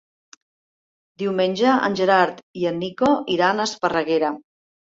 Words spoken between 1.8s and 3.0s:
en Gerard i en